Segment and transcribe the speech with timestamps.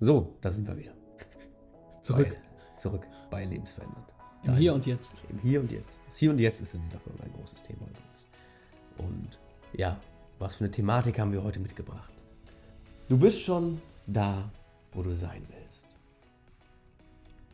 [0.00, 0.92] So, da sind wir wieder.
[2.02, 2.28] Zurück.
[2.28, 4.14] Bei, zurück bei Lebensverändert.
[4.44, 5.24] Im Hier und Jetzt.
[5.28, 5.98] Im Hier und Jetzt.
[6.06, 8.24] Das Hier und Jetzt ist in dieser Folge ein großes Thema übrigens.
[8.98, 9.38] Und
[9.72, 10.00] ja,
[10.38, 12.12] was für eine Thematik haben wir heute mitgebracht?
[13.08, 14.50] Du bist schon da,
[14.92, 15.96] wo du sein willst.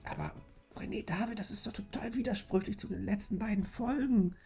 [0.04, 0.32] Aber
[0.76, 4.36] René David, das ist doch total widersprüchlich zu den letzten beiden Folgen.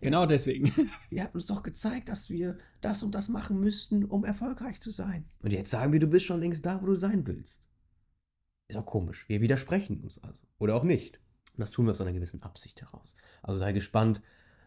[0.00, 0.72] Genau deswegen.
[1.10, 4.90] Ihr habt uns doch gezeigt, dass wir das und das machen müssten, um erfolgreich zu
[4.90, 5.26] sein.
[5.42, 7.68] Und jetzt sagen wir, du bist schon längst da, wo du sein willst.
[8.68, 9.28] Ist auch komisch.
[9.28, 10.46] Wir widersprechen uns also.
[10.58, 11.18] Oder auch nicht.
[11.54, 13.14] Und das tun wir aus einer gewissen Absicht heraus.
[13.42, 14.22] Also sei gespannt,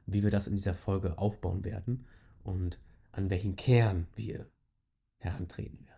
[0.06, 2.06] wie wir das in dieser Folge aufbauen werden
[2.44, 2.80] und
[3.12, 4.48] an welchen Kern wir
[5.18, 5.94] herantreten werden.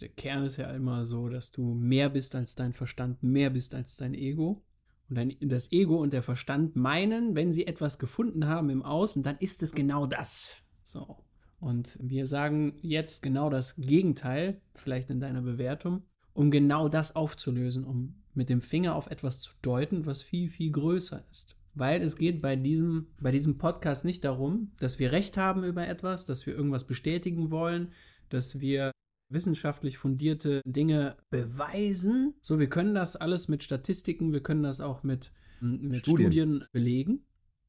[0.00, 3.74] Der Kern ist ja immer so, dass du mehr bist als dein Verstand, mehr bist
[3.74, 4.62] als dein Ego.
[5.08, 9.36] Und das Ego und der Verstand meinen, wenn sie etwas gefunden haben im Außen, dann
[9.38, 10.56] ist es genau das.
[10.84, 11.16] So.
[11.60, 16.02] Und wir sagen jetzt genau das Gegenteil, vielleicht in deiner Bewertung,
[16.34, 20.70] um genau das aufzulösen, um mit dem Finger auf etwas zu deuten, was viel, viel
[20.70, 21.56] größer ist.
[21.74, 25.86] Weil es geht bei diesem, bei diesem Podcast nicht darum, dass wir Recht haben über
[25.86, 27.92] etwas, dass wir irgendwas bestätigen wollen,
[28.28, 28.92] dass wir
[29.28, 32.34] wissenschaftlich fundierte Dinge beweisen.
[32.40, 36.32] So, wir können das alles mit Statistiken, wir können das auch mit, mit Studien.
[36.32, 37.26] Studien belegen.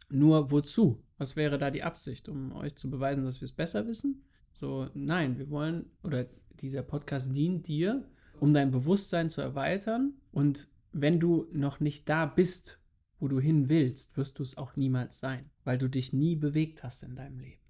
[0.09, 1.03] Nur wozu?
[1.17, 4.23] Was wäre da die Absicht, um euch zu beweisen, dass wir es besser wissen?
[4.53, 6.27] So, nein, wir wollen, oder
[6.59, 8.07] dieser Podcast dient dir,
[8.39, 10.13] um dein Bewusstsein zu erweitern.
[10.31, 12.79] Und wenn du noch nicht da bist,
[13.19, 16.83] wo du hin willst, wirst du es auch niemals sein, weil du dich nie bewegt
[16.83, 17.61] hast in deinem Leben.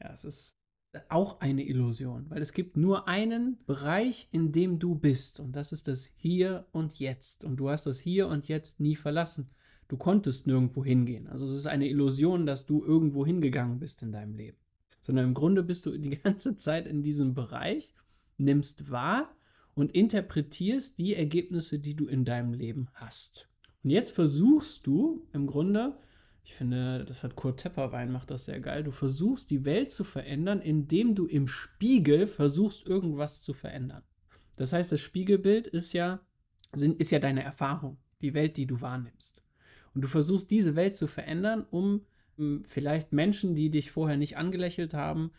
[0.00, 0.61] Ja, es ist
[1.08, 5.72] auch eine Illusion, weil es gibt nur einen Bereich, in dem du bist und das
[5.72, 9.50] ist das Hier und Jetzt und du hast das Hier und Jetzt nie verlassen.
[9.88, 11.28] Du konntest nirgendwo hingehen.
[11.28, 14.58] Also es ist eine Illusion, dass du irgendwo hingegangen bist in deinem Leben,
[15.00, 17.94] sondern im Grunde bist du die ganze Zeit in diesem Bereich,
[18.38, 19.34] nimmst wahr
[19.74, 23.48] und interpretierst die Ergebnisse, die du in deinem Leben hast.
[23.82, 25.96] Und jetzt versuchst du im Grunde
[26.44, 28.82] ich finde, das hat Kurt Tepperwein macht das sehr geil.
[28.82, 34.02] Du versuchst die Welt zu verändern, indem du im Spiegel versuchst irgendwas zu verändern.
[34.56, 36.20] Das heißt, das Spiegelbild ist ja
[36.74, 39.42] ist ja deine Erfahrung, die Welt, die du wahrnimmst.
[39.94, 44.36] Und du versuchst diese Welt zu verändern, um hm, vielleicht Menschen, die dich vorher nicht
[44.36, 45.32] angelächelt haben,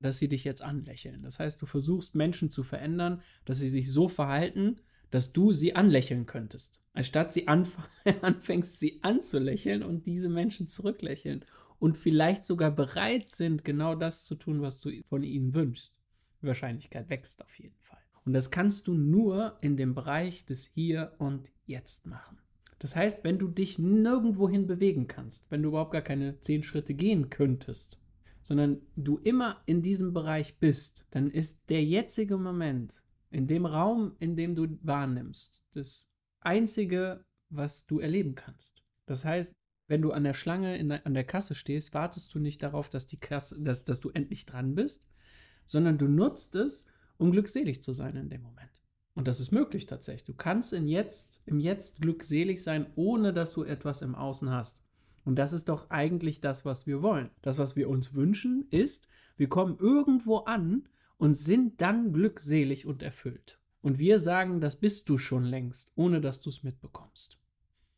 [0.00, 1.22] dass sie dich jetzt anlächeln.
[1.22, 5.74] Das heißt, du versuchst Menschen zu verändern, dass sie sich so verhalten, dass du sie
[5.74, 6.82] anlächeln könntest.
[6.92, 7.78] Anstatt sie anf
[8.22, 11.44] anfängst, sie anzulächeln und diese Menschen zurücklächeln
[11.78, 15.96] und vielleicht sogar bereit sind, genau das zu tun, was du von ihnen wünschst.
[16.42, 17.98] Die Wahrscheinlichkeit wächst auf jeden Fall.
[18.24, 22.38] Und das kannst du nur in dem Bereich des Hier und Jetzt machen.
[22.78, 26.94] Das heißt, wenn du dich nirgendwohin bewegen kannst, wenn du überhaupt gar keine zehn Schritte
[26.94, 28.00] gehen könntest,
[28.40, 34.16] sondern du immer in diesem Bereich bist, dann ist der jetzige Moment in dem Raum,
[34.18, 36.10] in dem du wahrnimmst, das
[36.40, 38.84] Einzige, was du erleben kannst.
[39.06, 39.54] Das heißt,
[39.88, 43.06] wenn du an der Schlange der, an der Kasse stehst, wartest du nicht darauf, dass,
[43.06, 45.08] die Kasse, dass, dass du endlich dran bist,
[45.66, 46.86] sondern du nutzt es,
[47.18, 48.70] um glückselig zu sein in dem Moment.
[49.14, 50.24] Und das ist möglich tatsächlich.
[50.24, 54.80] Du kannst in jetzt, im Jetzt glückselig sein, ohne dass du etwas im Außen hast.
[55.24, 57.30] Und das ist doch eigentlich das, was wir wollen.
[57.42, 60.88] Das, was wir uns wünschen, ist, wir kommen irgendwo an,
[61.20, 63.58] und sind dann glückselig und erfüllt.
[63.82, 67.38] Und wir sagen, das bist du schon längst, ohne dass du es mitbekommst.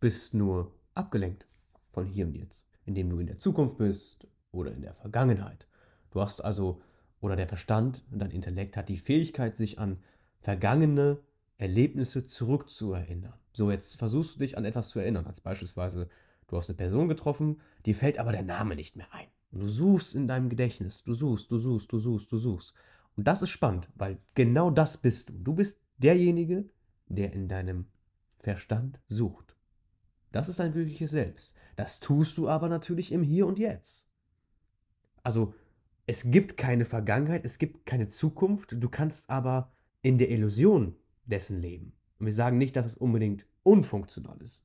[0.00, 1.47] Bist nur abgelenkt
[1.93, 5.69] von hier und jetzt, indem du in der Zukunft bist oder in der Vergangenheit.
[6.10, 6.83] Du hast also,
[7.21, 9.99] oder der Verstand, dein Intellekt hat die Fähigkeit, sich an
[10.41, 11.21] vergangene
[11.59, 13.39] Erlebnisse zurückzuerinnern.
[13.53, 16.09] So, jetzt versuchst du dich an etwas zu erinnern, als beispielsweise,
[16.49, 19.28] du hast eine Person getroffen, dir fällt aber der Name nicht mehr ein.
[19.53, 22.75] Und du suchst in deinem Gedächtnis, du suchst, du suchst, du suchst, du suchst.
[23.16, 25.34] Und das ist spannend, weil genau das bist du.
[25.34, 26.68] Du bist derjenige,
[27.08, 27.86] der in deinem
[28.40, 29.56] Verstand sucht.
[30.32, 31.54] Das ist dein wirkliches Selbst.
[31.76, 34.08] Das tust du aber natürlich im Hier und Jetzt.
[35.22, 35.54] Also,
[36.06, 41.60] es gibt keine Vergangenheit, es gibt keine Zukunft, du kannst aber in der Illusion dessen
[41.60, 41.92] leben.
[42.18, 44.62] Und wir sagen nicht, dass es unbedingt unfunktional ist.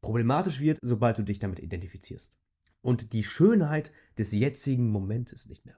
[0.00, 2.36] Problematisch wird, sobald du dich damit identifizierst
[2.80, 5.76] und die Schönheit des jetzigen Momentes nicht mehr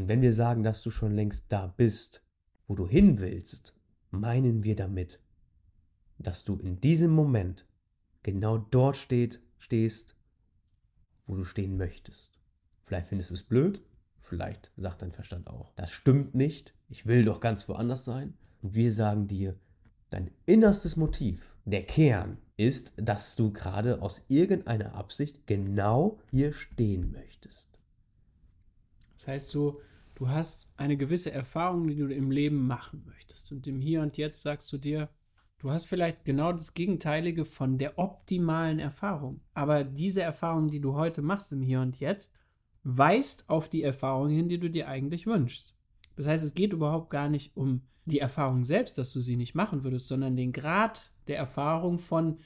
[0.00, 2.24] und wenn wir sagen, dass du schon längst da bist,
[2.66, 3.74] wo du hin willst,
[4.10, 5.20] meinen wir damit,
[6.16, 7.66] dass du in diesem Moment
[8.22, 10.16] genau dort steht, stehst,
[11.26, 12.30] wo du stehen möchtest.
[12.86, 13.82] Vielleicht findest du es blöd,
[14.22, 18.32] vielleicht sagt dein Verstand auch, das stimmt nicht, ich will doch ganz woanders sein.
[18.62, 19.54] Und wir sagen dir,
[20.08, 27.12] dein innerstes Motiv, der Kern, ist, dass du gerade aus irgendeiner Absicht genau hier stehen
[27.12, 27.68] möchtest.
[29.12, 29.78] Das heißt, du,
[30.20, 33.52] Du hast eine gewisse Erfahrung, die du im Leben machen möchtest.
[33.52, 35.08] Und im Hier und Jetzt sagst du dir,
[35.56, 39.40] du hast vielleicht genau das Gegenteilige von der optimalen Erfahrung.
[39.54, 42.34] Aber diese Erfahrung, die du heute machst im Hier und Jetzt,
[42.82, 45.74] weist auf die Erfahrung hin, die du dir eigentlich wünschst.
[46.16, 49.54] Das heißt, es geht überhaupt gar nicht um die Erfahrung selbst, dass du sie nicht
[49.54, 52.40] machen würdest, sondern den Grad der Erfahrung von,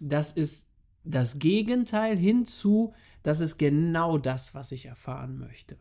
[0.00, 0.68] das ist
[1.04, 2.92] das Gegenteil hinzu,
[3.22, 5.76] das ist genau das, was ich erfahren möchte.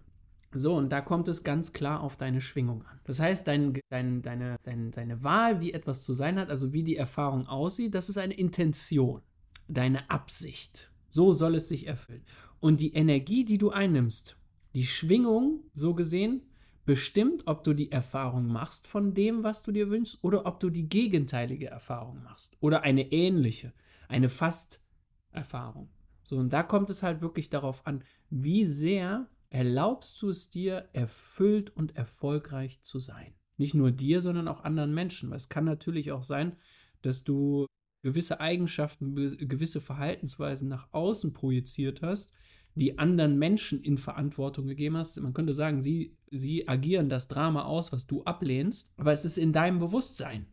[0.51, 2.99] So, und da kommt es ganz klar auf deine Schwingung an.
[3.03, 6.83] Das heißt, dein, dein, deine, dein, deine Wahl, wie etwas zu sein hat, also wie
[6.83, 9.21] die Erfahrung aussieht, das ist eine Intention,
[9.67, 10.91] deine Absicht.
[11.09, 12.25] So soll es sich erfüllen.
[12.59, 14.37] Und die Energie, die du einnimmst,
[14.73, 16.41] die Schwingung, so gesehen,
[16.85, 20.71] bestimmt, ob du die Erfahrung machst von dem, was du dir wünschst, oder ob du
[20.71, 22.57] die gegenteilige Erfahrung machst.
[22.59, 23.73] Oder eine ähnliche,
[24.07, 24.81] eine fast
[25.31, 25.89] Erfahrung.
[26.23, 30.89] So, und da kommt es halt wirklich darauf an, wie sehr erlaubst du es dir,
[30.93, 33.33] erfüllt und erfolgreich zu sein.
[33.57, 35.33] Nicht nur dir, sondern auch anderen Menschen.
[35.33, 36.55] Es kann natürlich auch sein,
[37.01, 37.65] dass du
[38.01, 42.31] gewisse Eigenschaften, gewisse Verhaltensweisen nach außen projiziert hast,
[42.75, 45.19] die anderen Menschen in Verantwortung gegeben hast.
[45.19, 49.37] Man könnte sagen, sie, sie agieren das Drama aus, was du ablehnst, aber es ist
[49.37, 50.45] in deinem Bewusstsein.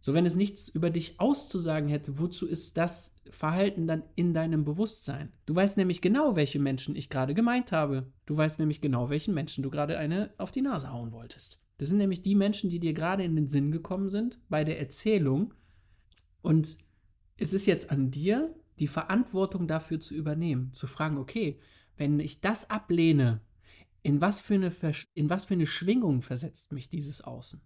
[0.00, 4.64] So, wenn es nichts über dich auszusagen hätte, wozu ist das Verhalten dann in deinem
[4.64, 5.32] Bewusstsein?
[5.44, 8.12] Du weißt nämlich genau, welche Menschen ich gerade gemeint habe.
[8.24, 11.60] Du weißt nämlich genau, welchen Menschen du gerade eine auf die Nase hauen wolltest.
[11.78, 14.78] Das sind nämlich die Menschen, die dir gerade in den Sinn gekommen sind bei der
[14.78, 15.54] Erzählung.
[16.42, 16.78] Und
[17.36, 21.58] es ist jetzt an dir, die Verantwortung dafür zu übernehmen, zu fragen, okay,
[21.96, 23.40] wenn ich das ablehne,
[24.02, 24.72] in was für eine,
[25.14, 27.60] in was für eine Schwingung versetzt mich dieses Außen?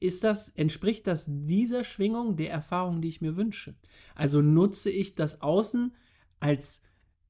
[0.00, 3.74] Ist das, entspricht das dieser Schwingung der Erfahrung, die ich mir wünsche?
[4.14, 5.94] Also nutze ich das Außen
[6.40, 6.82] als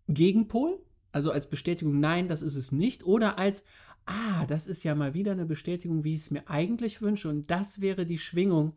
[0.08, 3.64] Gegenpol, also als Bestätigung, nein, das ist es nicht, oder als,
[4.06, 7.50] ah, das ist ja mal wieder eine Bestätigung, wie ich es mir eigentlich wünsche, und
[7.50, 8.76] das wäre die Schwingung,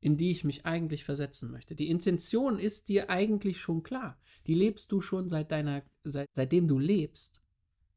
[0.00, 1.74] in die ich mich eigentlich versetzen möchte.
[1.74, 4.18] Die Intention ist dir eigentlich schon klar.
[4.46, 7.42] Die lebst du schon seit deiner, seit, seitdem du lebst.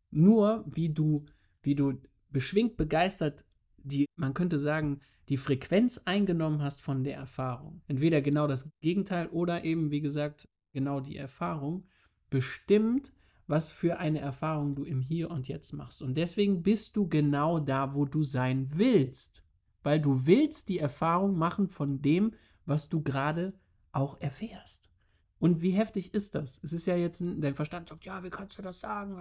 [0.09, 1.25] Nur wie du,
[1.61, 3.45] wie du beschwingt, begeistert,
[3.77, 5.01] die, man könnte sagen,
[5.31, 7.81] die Frequenz eingenommen hast von der Erfahrung.
[7.87, 11.87] Entweder genau das Gegenteil oder eben, wie gesagt, genau die Erfahrung
[12.29, 13.11] bestimmt,
[13.47, 16.03] was für eine Erfahrung du im Hier und Jetzt machst.
[16.03, 19.43] Und deswegen bist du genau da, wo du sein willst
[19.83, 22.33] weil du willst die Erfahrung machen von dem,
[22.65, 23.53] was du gerade
[23.91, 24.91] auch erfährst.
[25.39, 26.59] Und wie heftig ist das?
[26.63, 29.15] Es ist ja jetzt, dein Verstand sagt, ja, wie kannst du das sagen?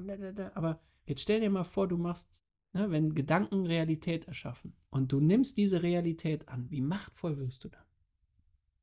[0.55, 5.21] Aber jetzt stell dir mal vor, du machst, ne, wenn Gedanken Realität erschaffen und du
[5.21, 7.85] nimmst diese Realität an, wie machtvoll wirst du dann?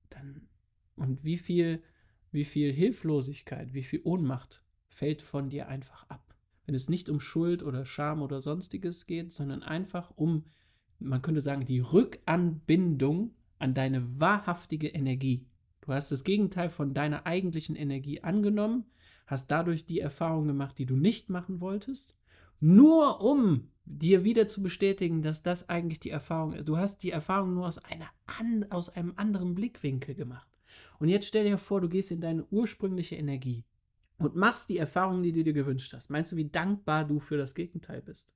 [0.09, 0.47] Dann
[0.95, 1.83] und wie viel,
[2.31, 6.35] wie viel Hilflosigkeit, wie viel Ohnmacht fällt von dir einfach ab?
[6.65, 10.45] Wenn es nicht um Schuld oder Scham oder sonstiges geht, sondern einfach um
[10.99, 15.45] man könnte sagen, die Rückanbindung an deine wahrhaftige Energie.
[15.81, 18.85] Du hast das Gegenteil von deiner eigentlichen Energie angenommen,
[19.25, 22.16] hast dadurch die Erfahrung gemacht, die du nicht machen wolltest,
[22.59, 26.67] nur um dir wieder zu bestätigen, dass das eigentlich die Erfahrung ist.
[26.67, 28.09] Du hast die Erfahrung nur aus, einer,
[28.69, 30.49] aus einem anderen Blickwinkel gemacht.
[30.99, 33.63] Und jetzt stell dir vor, du gehst in deine ursprüngliche Energie
[34.17, 36.09] und machst die Erfahrung, die du dir gewünscht hast.
[36.09, 38.33] Meinst du, wie dankbar du für das Gegenteil bist?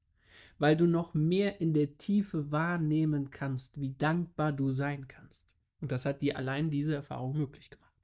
[0.61, 5.55] weil du noch mehr in der Tiefe wahrnehmen kannst, wie dankbar du sein kannst.
[5.81, 7.95] Und das hat dir allein diese Erfahrung möglich gemacht.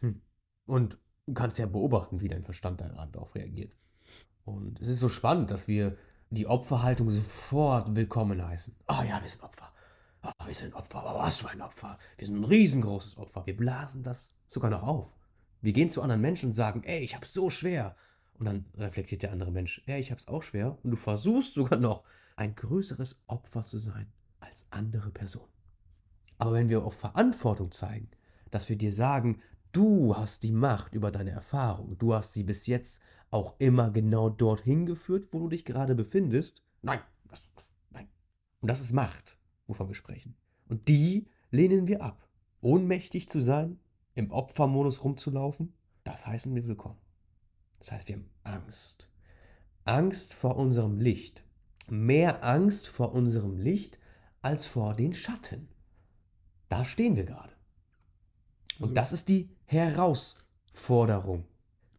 [0.00, 0.20] Hm.
[0.66, 3.74] Und du kannst ja beobachten, wie dein Verstand darauf reagiert.
[4.46, 5.98] Und es ist so spannend, dass wir
[6.30, 8.74] die Opferhaltung sofort willkommen heißen.
[8.88, 9.72] Oh ja, wir sind Opfer.
[10.22, 11.00] Oh, wir sind Opfer.
[11.02, 11.98] Aber was für ein Opfer.
[12.16, 13.44] Wir sind ein riesengroßes Opfer.
[13.44, 15.12] Wir blasen das sogar noch auf.
[15.62, 17.96] Wir gehen zu anderen Menschen und sagen, ey, ich hab's so schwer.
[18.38, 20.78] Und dann reflektiert der andere Mensch, ja, ich hab's auch schwer.
[20.84, 22.04] Und du versuchst sogar noch
[22.36, 24.06] ein größeres Opfer zu sein
[24.38, 25.50] als andere Personen.
[26.38, 28.10] Aber wenn wir auch Verantwortung zeigen,
[28.52, 32.66] dass wir dir sagen, du hast die Macht über deine Erfahrung, du hast sie bis
[32.66, 36.62] jetzt auch immer genau dorthin geführt, wo du dich gerade befindest.
[36.82, 37.50] Nein, das,
[37.90, 38.08] nein.
[38.60, 40.36] Und das ist Macht, wovon wir sprechen.
[40.68, 42.28] Und die lehnen wir ab.
[42.60, 43.78] Ohnmächtig zu sein,
[44.14, 46.98] im Opfermodus rumzulaufen, das heißen wir willkommen.
[47.78, 49.08] Das heißt, wir haben Angst.
[49.84, 51.44] Angst vor unserem Licht.
[51.88, 54.00] Mehr Angst vor unserem Licht
[54.42, 55.68] als vor den Schatten.
[56.68, 57.52] Da stehen wir gerade.
[58.78, 61.44] Und das ist die Herausforderung.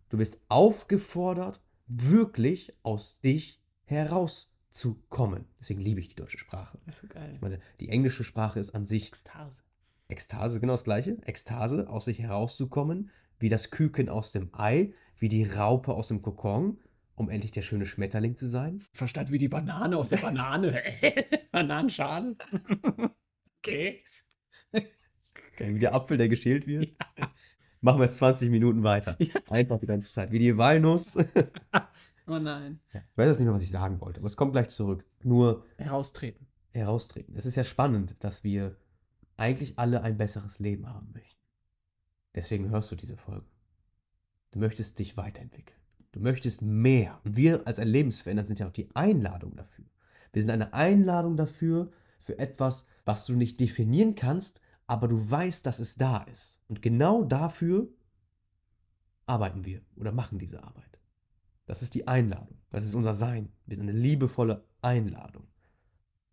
[0.10, 5.46] Du bist aufgefordert, wirklich aus dich herauszukommen.
[5.60, 6.80] Deswegen liebe ich die deutsche Sprache.
[6.86, 7.32] Das ist so geil.
[7.36, 9.64] Ich meine, die englische Sprache ist an sich Ekstase.
[10.08, 11.18] Ekstase, genau das gleiche.
[11.26, 16.22] Ekstase, aus sich herauszukommen, wie das Küken aus dem Ei, wie die Raupe aus dem
[16.22, 16.80] Kokon.
[17.16, 18.84] um endlich der schöne Schmetterling zu sein.
[18.94, 20.84] Verstand wie die Banane aus der Banane.
[21.52, 22.36] Bananenschale.
[23.58, 24.04] okay.
[24.72, 24.86] okay.
[25.58, 26.96] Wie der Apfel, der geschält wird.
[27.18, 27.32] Ja.
[27.82, 29.16] Machen wir jetzt 20 Minuten weiter.
[29.20, 29.36] Ja.
[29.50, 30.32] Einfach die ganze Zeit.
[30.32, 31.16] Wie die Walnuss.
[32.28, 32.80] oh nein.
[32.94, 35.06] Ich weiß jetzt nicht mehr, was ich sagen wollte, aber es kommt gleich zurück.
[35.24, 35.66] Nur.
[35.78, 36.48] Heraustreten.
[36.72, 37.36] Heraustreten.
[37.36, 38.76] Es ist ja spannend, dass wir
[39.38, 41.40] eigentlich alle ein besseres Leben haben möchten.
[42.36, 43.46] Deswegen hörst du diese Folge.
[44.52, 45.80] Du möchtest dich weiterentwickeln.
[46.12, 47.20] Du möchtest mehr.
[47.24, 49.86] Und wir als ein Lebensverändert sind ja auch die Einladung dafür.
[50.34, 55.66] Wir sind eine Einladung dafür, für etwas, was du nicht definieren kannst, aber du weißt,
[55.66, 56.62] dass es da ist.
[56.68, 57.90] Und genau dafür
[59.26, 61.00] arbeiten wir oder machen diese Arbeit.
[61.66, 62.58] Das ist die Einladung.
[62.70, 63.52] Das ist unser Sein.
[63.66, 65.48] Wir sind eine liebevolle Einladung.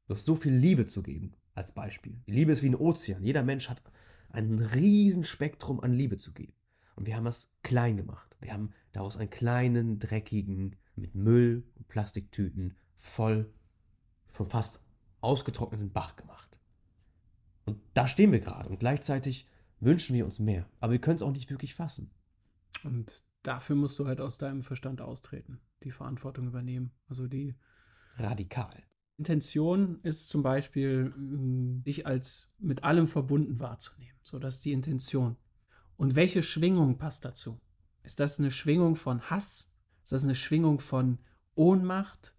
[0.06, 2.22] Du hast so viel Liebe zu geben, als Beispiel.
[2.26, 3.24] Die Liebe ist wie ein Ozean.
[3.24, 3.82] Jeder Mensch hat
[4.30, 6.54] ein riesen Spektrum an Liebe zu geben.
[6.94, 8.36] Und wir haben es klein gemacht.
[8.40, 13.52] Wir haben daraus einen kleinen, dreckigen, mit Müll und Plastiktüten voll
[14.28, 14.80] von fast
[15.20, 16.53] ausgetrockneten Bach gemacht.
[17.64, 19.48] Und da stehen wir gerade und gleichzeitig
[19.80, 20.68] wünschen wir uns mehr.
[20.80, 22.10] Aber wir können es auch nicht wirklich fassen.
[22.82, 26.92] Und dafür musst du halt aus deinem Verstand austreten, die Verantwortung übernehmen.
[27.08, 27.54] Also die.
[28.16, 28.82] Radikal.
[29.16, 34.18] Intention ist zum Beispiel, dich als mit allem verbunden wahrzunehmen.
[34.22, 35.36] So, das ist die Intention.
[35.96, 37.60] Und welche Schwingung passt dazu?
[38.02, 39.70] Ist das eine Schwingung von Hass?
[40.02, 41.18] Ist das eine Schwingung von
[41.54, 42.34] Ohnmacht?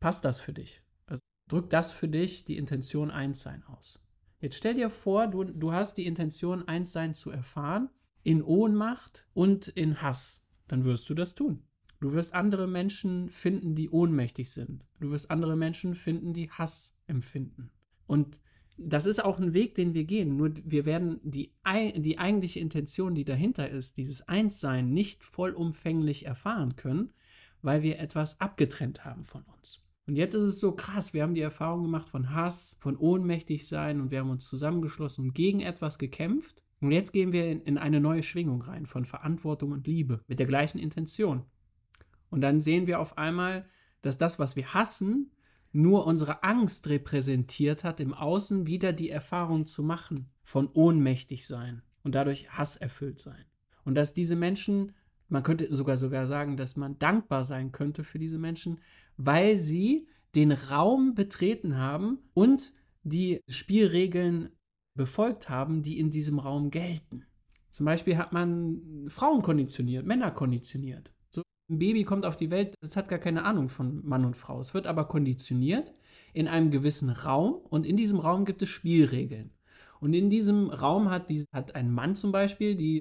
[0.00, 0.82] Passt das für dich?
[1.06, 4.06] Also drückt das für dich die Intention Einssein aus.
[4.40, 7.90] Jetzt stell dir vor, du, du hast die Intention Einssein zu erfahren
[8.22, 10.44] in Ohnmacht und in Hass.
[10.68, 11.64] Dann wirst du das tun.
[12.00, 14.84] Du wirst andere Menschen finden, die ohnmächtig sind.
[15.00, 17.70] Du wirst andere Menschen finden, die Hass empfinden.
[18.06, 18.40] Und
[18.76, 20.36] das ist auch ein Weg, den wir gehen.
[20.36, 21.52] Nur wir werden die,
[21.96, 27.12] die eigentliche Intention, die dahinter ist, dieses Einssein, nicht vollumfänglich erfahren können,
[27.60, 29.82] weil wir etwas abgetrennt haben von uns.
[30.08, 33.68] Und jetzt ist es so krass, wir haben die Erfahrung gemacht von Hass, von ohnmächtig
[33.68, 36.64] sein und wir haben uns zusammengeschlossen und gegen etwas gekämpft.
[36.80, 40.38] Und jetzt gehen wir in, in eine neue Schwingung rein von Verantwortung und Liebe mit
[40.38, 41.44] der gleichen Intention.
[42.30, 43.66] Und dann sehen wir auf einmal,
[44.00, 45.30] dass das, was wir hassen,
[45.72, 51.82] nur unsere Angst repräsentiert hat, im Außen wieder die Erfahrung zu machen von ohnmächtig sein
[52.02, 53.44] und dadurch Hass erfüllt sein.
[53.84, 54.92] Und dass diese Menschen,
[55.28, 58.80] man könnte sogar sogar sagen, dass man dankbar sein könnte für diese Menschen,
[59.18, 62.72] weil sie den Raum betreten haben und
[63.02, 64.50] die Spielregeln
[64.94, 67.26] befolgt haben, die in diesem Raum gelten.
[67.70, 71.12] Zum Beispiel hat man Frauen konditioniert, Männer konditioniert.
[71.70, 74.58] Ein Baby kommt auf die Welt, es hat gar keine Ahnung von Mann und Frau.
[74.58, 75.92] Es wird aber konditioniert
[76.32, 79.50] in einem gewissen Raum und in diesem Raum gibt es Spielregeln.
[80.00, 83.00] Und in diesem Raum hat, die, hat ein Mann zum Beispiel die,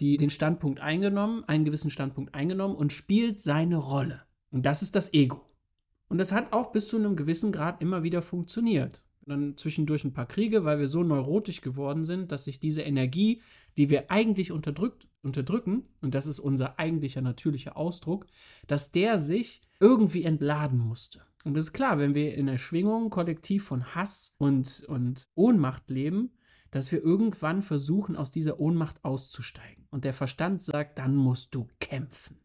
[0.00, 4.22] die den Standpunkt eingenommen, einen gewissen Standpunkt eingenommen und spielt seine Rolle.
[4.54, 5.44] Und das ist das Ego.
[6.08, 9.02] Und das hat auch bis zu einem gewissen Grad immer wieder funktioniert.
[9.26, 13.42] Dann zwischendurch ein paar Kriege, weil wir so neurotisch geworden sind, dass sich diese Energie,
[13.76, 18.26] die wir eigentlich unterdrückt unterdrücken, und das ist unser eigentlicher natürlicher Ausdruck,
[18.68, 21.22] dass der sich irgendwie entladen musste.
[21.42, 25.90] Und das ist klar, wenn wir in der Schwingung kollektiv von Hass und, und Ohnmacht
[25.90, 26.30] leben,
[26.70, 29.88] dass wir irgendwann versuchen, aus dieser Ohnmacht auszusteigen.
[29.90, 32.43] Und der Verstand sagt, dann musst du kämpfen.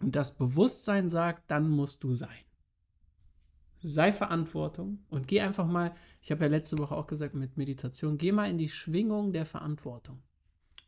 [0.00, 2.44] Und das Bewusstsein sagt, dann musst du sein.
[3.82, 8.18] Sei Verantwortung und geh einfach mal, ich habe ja letzte Woche auch gesagt mit Meditation,
[8.18, 10.22] geh mal in die Schwingung der Verantwortung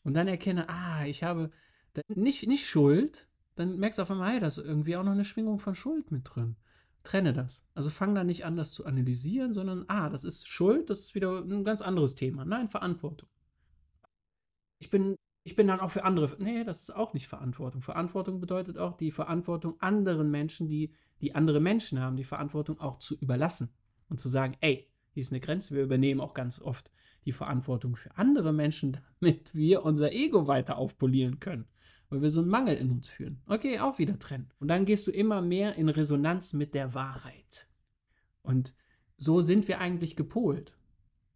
[0.03, 1.51] und dann erkenne, ah, ich habe
[2.09, 5.25] nicht, nicht Schuld, dann merkst du auf einmal, hey, da ist irgendwie auch noch eine
[5.25, 6.57] Schwingung von Schuld mit drin.
[7.03, 7.65] Trenne das.
[7.75, 11.15] Also fang da nicht an, das zu analysieren, sondern, ah, das ist Schuld, das ist
[11.15, 12.45] wieder ein ganz anderes Thema.
[12.45, 13.29] Nein, Verantwortung.
[14.79, 15.17] Ich bin,
[15.49, 16.37] ich bin dann auch für andere.
[16.39, 17.81] Nee, das ist auch nicht Verantwortung.
[17.81, 22.97] Verantwortung bedeutet auch die Verantwortung anderen Menschen, die, die andere Menschen haben, die Verantwortung auch
[22.97, 23.71] zu überlassen
[24.11, 25.75] und zu sagen, ey, hier ist eine Grenze.
[25.75, 26.93] Wir übernehmen auch ganz oft
[27.25, 31.65] die Verantwortung für andere Menschen, damit wir unser Ego weiter aufpolieren können,
[32.11, 33.41] weil wir so einen Mangel in uns fühlen.
[33.47, 34.51] Okay, auch wieder trennen.
[34.61, 37.69] Und dann gehst du immer mehr in Resonanz mit der Wahrheit.
[38.43, 38.75] Und
[39.17, 40.77] so sind wir eigentlich gepolt.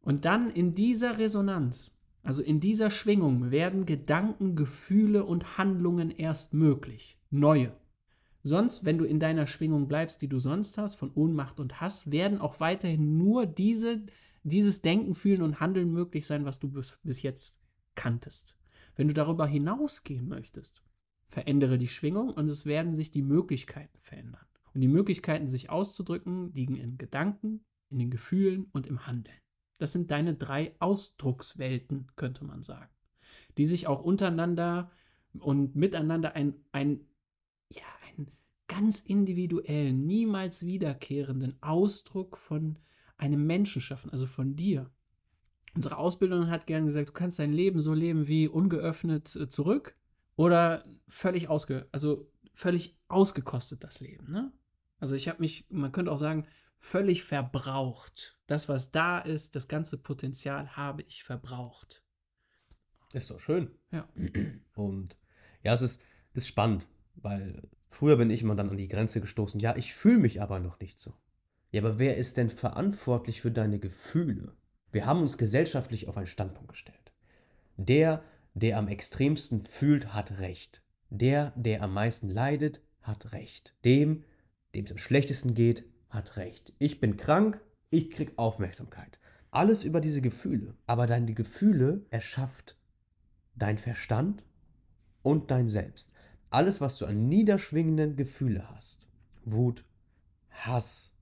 [0.03, 6.55] Und dann in dieser Resonanz, also in dieser Schwingung, werden Gedanken, Gefühle und Handlungen erst
[6.55, 7.19] möglich.
[7.31, 7.73] Neue.
[8.43, 12.11] Sonst, wenn du in deiner Schwingung bleibst, die du sonst hast, von Ohnmacht und Hass,
[12.11, 14.03] werden auch weiterhin nur diese
[14.45, 17.63] dieses Denken, Fühlen und Handeln möglich sein, was du bis, bis jetzt
[17.95, 18.59] kanntest.
[18.97, 20.85] Wenn du darüber hinausgehen möchtest,
[21.29, 24.45] verändere die Schwingung und es werden sich die Möglichkeiten verändern.
[24.75, 29.37] Und die Möglichkeiten, sich auszudrücken, liegen in Gedanken, in den Gefühlen und im Handeln.
[29.83, 32.89] Das sind deine drei Ausdruckswelten, könnte man sagen,
[33.59, 34.93] die sich auch untereinander
[35.41, 37.01] und miteinander ein, ein,
[37.69, 38.31] ja, ein
[38.69, 42.79] ganz individuellen, niemals wiederkehrenden Ausdruck von
[43.17, 44.89] einem Menschen schaffen, also von dir.
[45.75, 49.97] Unsere Ausbildung hat gern gesagt, du kannst dein Leben so leben wie ungeöffnet äh, zurück
[50.37, 54.31] oder völlig ausge, also völlig ausgekostet das Leben.
[54.31, 54.53] Ne?
[55.01, 56.47] Also ich habe mich, man könnte auch sagen,
[56.83, 58.37] völlig verbraucht.
[58.47, 62.03] Das, was da ist, das ganze Potenzial habe ich verbraucht.
[63.13, 63.71] Ist doch schön.
[63.93, 64.09] Ja.
[64.75, 65.17] Und
[65.63, 66.01] ja, es ist,
[66.35, 69.61] ist spannend, weil früher bin ich immer dann an die Grenze gestoßen.
[69.61, 71.15] Ja, ich fühle mich aber noch nicht so.
[71.71, 74.57] Ja, aber wer ist denn verantwortlich für deine Gefühle?
[74.91, 77.13] Wir haben uns gesellschaftlich auf einen Standpunkt gestellt.
[77.77, 78.25] Der,
[78.55, 80.83] der am extremsten fühlt, hat Recht.
[81.11, 83.75] Der, der am meisten leidet, hat Recht.
[83.85, 84.25] Dem,
[84.75, 86.73] dem es am schlechtesten geht, hat Recht.
[86.79, 89.19] Ich bin krank, ich krieg Aufmerksamkeit.
[89.51, 90.75] Alles über diese Gefühle.
[90.87, 92.77] Aber deine Gefühle erschafft
[93.55, 94.45] dein Verstand
[95.23, 96.13] und dein Selbst.
[96.51, 99.07] Alles, was du an niederschwingenden Gefühle hast.
[99.45, 99.85] Wut,
[100.51, 101.13] Hass,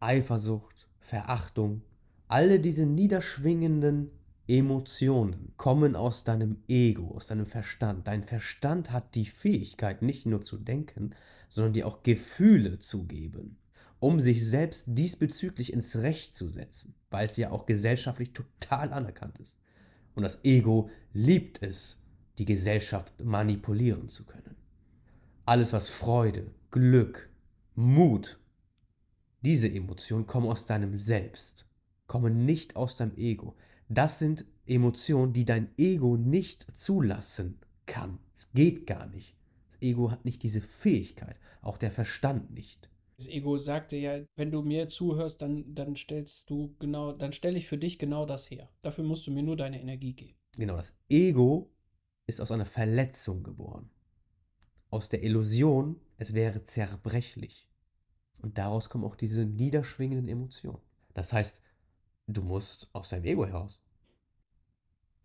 [0.00, 1.82] Eifersucht, Verachtung.
[2.28, 4.10] Alle diese niederschwingenden
[4.48, 8.06] Emotionen kommen aus deinem Ego, aus deinem Verstand.
[8.06, 11.14] Dein Verstand hat die Fähigkeit, nicht nur zu denken,
[11.48, 13.58] sondern dir auch Gefühle zu geben,
[14.02, 19.38] um sich selbst diesbezüglich ins Recht zu setzen, weil es ja auch gesellschaftlich total anerkannt
[19.38, 19.60] ist.
[20.16, 22.02] Und das Ego liebt es,
[22.38, 24.56] die Gesellschaft manipulieren zu können.
[25.46, 27.30] Alles, was Freude, Glück,
[27.76, 28.40] Mut,
[29.42, 31.68] diese Emotionen kommen aus deinem Selbst,
[32.08, 33.54] kommen nicht aus deinem Ego.
[33.88, 38.18] Das sind Emotionen, die dein Ego nicht zulassen kann.
[38.34, 39.36] Es geht gar nicht.
[39.70, 42.90] Das Ego hat nicht diese Fähigkeit, auch der Verstand nicht.
[43.22, 47.56] Das Ego sagte ja, wenn du mir zuhörst, dann, dann stellst du genau, dann stelle
[47.56, 48.68] ich für dich genau das her.
[48.82, 50.36] Dafür musst du mir nur deine Energie geben.
[50.56, 51.70] Genau, das Ego
[52.26, 53.90] ist aus einer Verletzung geboren.
[54.90, 57.70] Aus der Illusion, es wäre zerbrechlich.
[58.40, 60.82] Und daraus kommen auch diese niederschwingenden Emotionen.
[61.14, 61.62] Das heißt,
[62.26, 63.80] du musst aus deinem Ego heraus.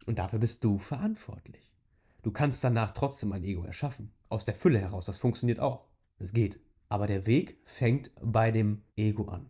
[0.06, 1.74] Und dafür bist du verantwortlich.
[2.21, 4.13] Du kannst danach trotzdem ein Ego erschaffen.
[4.30, 5.08] Aus der Fülle heraus.
[5.08, 5.88] Das funktioniert auch.
[6.19, 6.60] Das geht.
[6.89, 9.50] Aber der Weg fängt bei dem Ego an.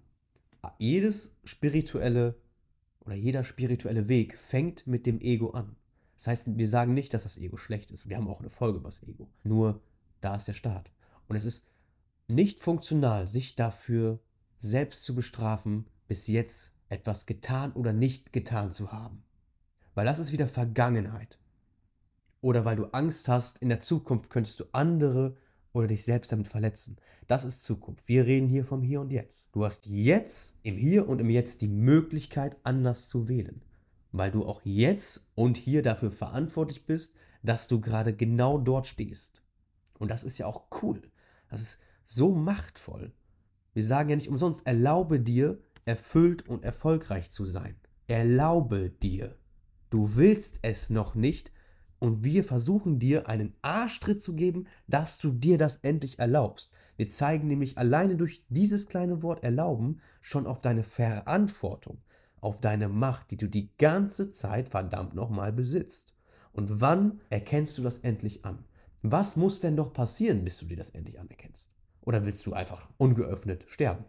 [0.80, 2.36] Jedes spirituelle
[3.06, 5.76] oder jeder spirituelle Weg fängt mit dem Ego an.
[6.18, 8.10] Das heißt, wir sagen nicht, dass das Ego schlecht ist.
[8.10, 9.30] Wir haben auch eine Folge über das Ego.
[9.44, 9.82] Nur
[10.20, 10.92] da ist der Start.
[11.28, 11.68] Und es ist
[12.28, 14.20] nicht funktional, sich dafür
[14.58, 19.24] selbst zu bestrafen, bis jetzt etwas getan oder nicht getan zu haben.
[19.94, 21.38] Weil das ist wieder Vergangenheit.
[22.42, 25.38] Oder weil du Angst hast, in der Zukunft könntest du andere
[25.74, 26.98] oder dich selbst damit verletzen.
[27.28, 28.08] Das ist Zukunft.
[28.08, 29.56] Wir reden hier vom Hier und Jetzt.
[29.56, 33.64] Du hast jetzt, im Hier und im Jetzt, die Möglichkeit, anders zu wählen.
[34.12, 39.44] Weil du auch jetzt und hier dafür verantwortlich bist, dass du gerade genau dort stehst.
[40.00, 41.02] Und das ist ja auch cool.
[41.50, 43.14] Das ist so machtvoll.
[43.74, 47.76] Wir sagen ja nicht umsonst, erlaube dir, erfüllt und erfolgreich zu sein.
[48.08, 49.38] Erlaube dir.
[49.90, 51.52] Du willst es noch nicht
[52.00, 56.72] und wir versuchen dir einen Arschtritt zu geben, dass du dir das endlich erlaubst.
[56.96, 62.00] Wir zeigen nämlich alleine durch dieses kleine Wort erlauben schon auf deine Verantwortung,
[62.42, 66.14] auf deine Macht, die du die ganze Zeit verdammt nochmal besitzt.
[66.54, 68.66] Und wann erkennst du das endlich an?
[69.02, 71.74] Was muss denn noch passieren, bis du dir das endlich anerkennst?
[72.02, 74.06] Oder willst du einfach ungeöffnet sterben?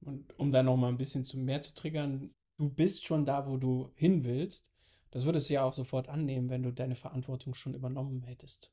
[0.00, 3.56] Und um da nochmal ein bisschen zu mehr zu triggern, du bist schon da, wo
[3.56, 4.71] du hin willst.
[5.12, 8.72] Das würdest du ja auch sofort annehmen, wenn du deine Verantwortung schon übernommen hättest.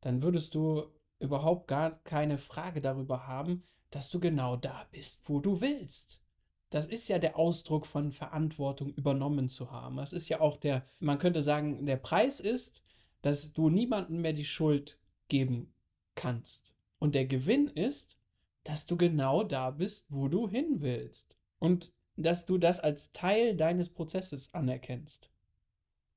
[0.00, 0.82] Dann würdest du
[1.20, 6.24] überhaupt gar keine Frage darüber haben, dass du genau da bist, wo du willst.
[6.70, 9.98] Das ist ja der Ausdruck von Verantwortung übernommen zu haben.
[9.98, 12.82] Das ist ja auch der, man könnte sagen, der Preis ist,
[13.22, 15.72] dass du niemandem mehr die Schuld geben
[16.14, 16.74] kannst.
[16.98, 18.18] Und der Gewinn ist,
[18.64, 21.36] dass du genau da bist, wo du hin willst.
[21.58, 25.30] Und dass du das als Teil deines Prozesses anerkennst.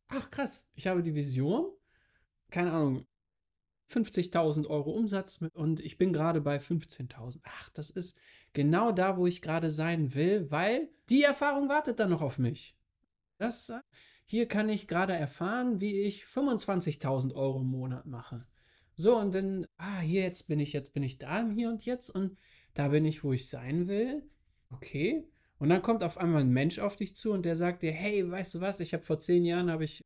[0.09, 1.71] Ach krass, ich habe die Vision,
[2.49, 3.05] keine Ahnung,
[3.89, 7.39] 50.000 Euro Umsatz und ich bin gerade bei 15.000.
[7.43, 8.17] Ach, das ist
[8.53, 12.75] genau da, wo ich gerade sein will, weil die Erfahrung wartet dann noch auf mich.
[13.37, 13.79] Das, äh,
[14.25, 18.45] hier kann ich gerade erfahren, wie ich 25.000 Euro im Monat mache.
[18.95, 21.85] So, und dann, ah, hier jetzt bin ich, jetzt bin ich da im Hier und
[21.85, 22.37] Jetzt und
[22.73, 24.23] da bin ich, wo ich sein will.
[24.71, 25.25] Okay.
[25.59, 28.29] Und dann kommt auf einmal ein Mensch auf dich zu und der sagt dir, hey,
[28.29, 30.01] weißt du was, ich habe vor zehn Jahren, habe ich,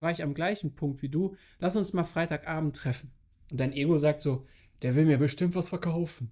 [0.00, 3.12] war ich am gleichen Punkt wie du, lass uns mal Freitagabend treffen.
[3.50, 4.46] Und dein Ego sagt so,
[4.82, 6.30] der will mir bestimmt was verkaufen.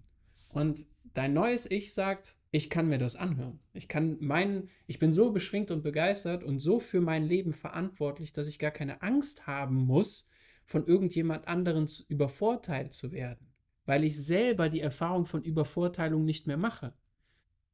[0.50, 3.60] Und dein neues Ich sagt, ich kann mir das anhören.
[3.74, 8.32] Ich kann meinen, ich bin so beschwingt und begeistert und so für mein Leben verantwortlich,
[8.32, 10.28] dass ich gar keine Angst haben muss,
[10.64, 13.48] von irgendjemand anderen übervorteilt zu werden.
[13.88, 16.92] weil ich selber die Erfahrung von Übervorteilung nicht mehr mache,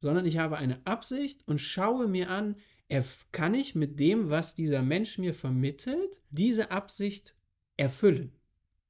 [0.05, 2.57] sondern ich habe eine Absicht und schaue mir an,
[3.31, 7.35] kann ich mit dem, was dieser Mensch mir vermittelt, diese Absicht
[7.75, 8.31] erfüllen.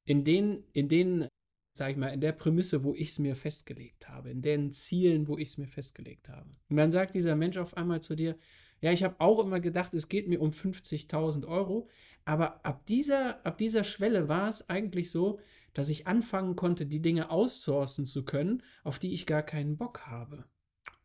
[0.04, 1.30] In den, in den,
[1.72, 5.30] sag ich mal, in der Prämisse, wo ich es mir festgelegt habe, in den Zielen,
[5.30, 6.50] wo ich es mir festgelegt habe.
[6.68, 8.38] Und dann sagt dieser Mensch auf einmal zu dir,
[8.82, 11.88] ja, ich habe auch immer gedacht, es geht mir um 50.000 Euro,
[12.26, 15.40] aber ab dieser, ab dieser Schwelle war es eigentlich so,
[15.74, 20.08] dass ich anfangen konnte, die Dinge aussourcen zu können, auf die ich gar keinen Bock
[20.08, 20.44] habe.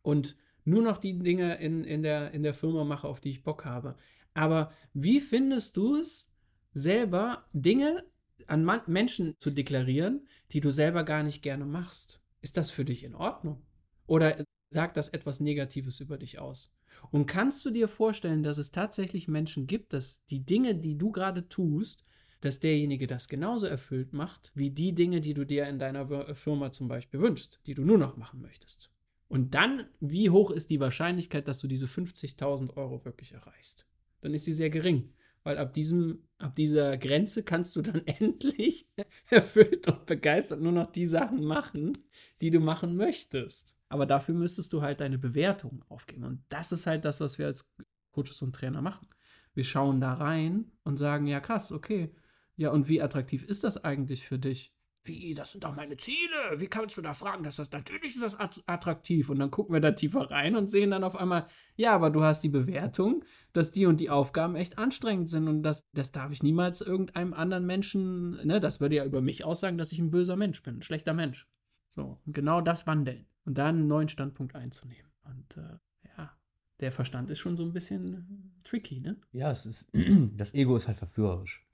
[0.03, 3.43] Und nur noch die Dinge in, in, der, in der Firma mache, auf die ich
[3.43, 3.97] Bock habe.
[4.35, 6.33] Aber wie findest du es,
[6.73, 8.05] selber Dinge
[8.47, 12.23] an Man Menschen zu deklarieren, die du selber gar nicht gerne machst?
[12.41, 13.63] Ist das für dich in Ordnung?
[14.07, 16.75] Oder sagt das etwas Negatives über dich aus?
[17.11, 21.11] Und kannst du dir vorstellen, dass es tatsächlich Menschen gibt, dass die Dinge, die du
[21.11, 22.05] gerade tust,
[22.41, 26.73] dass derjenige das genauso erfüllt macht, wie die Dinge, die du dir in deiner Firma
[26.73, 28.91] zum Beispiel wünschst, die du nur noch machen möchtest.
[29.31, 33.87] Und dann, wie hoch ist die Wahrscheinlichkeit, dass du diese 50.000 Euro wirklich erreichst?
[34.23, 35.13] Dann ist sie sehr gering,
[35.45, 38.89] weil ab, diesem, ab dieser Grenze kannst du dann endlich
[39.31, 41.97] erfüllt und begeistert nur noch die Sachen machen,
[42.41, 43.77] die du machen möchtest.
[43.89, 46.25] Aber dafür müsstest du halt deine Bewertung aufgeben.
[46.25, 47.73] Und das ist halt das, was wir als
[48.11, 49.07] Coaches und Trainer machen.
[49.55, 52.13] Wir schauen da rein und sagen, ja krass, okay,
[52.57, 54.75] ja, und wie attraktiv ist das eigentlich für dich?
[55.05, 56.59] Wie, das sind doch meine Ziele.
[56.59, 59.31] Wie kannst du da fragen, dass das natürlich ist das attraktiv?
[59.31, 62.23] Und dann gucken wir da tiefer rein und sehen dann auf einmal, ja, aber du
[62.23, 66.33] hast die Bewertung, dass die und die Aufgaben echt anstrengend sind und das, das darf
[66.33, 70.11] ich niemals irgendeinem anderen Menschen, ne, das würde ja über mich aussagen, dass ich ein
[70.11, 71.49] böser Mensch bin, ein schlechter Mensch.
[71.89, 75.11] So, genau das wandeln und dann einen neuen Standpunkt einzunehmen.
[75.25, 75.79] Und äh,
[76.17, 76.37] ja,
[76.81, 79.17] der Verstand ist schon so ein bisschen tricky, ne?
[79.33, 79.89] Ja, es ist,
[80.37, 81.67] das Ego ist halt verführerisch